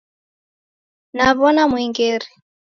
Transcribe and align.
Naw'ona 1.15 1.63
mwengere 1.69 2.27